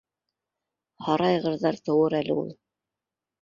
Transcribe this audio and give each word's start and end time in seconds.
Һарайғырҙар 1.07 1.77
тыуыр 1.91 2.17
әле 2.23 2.39
ул... 2.45 2.51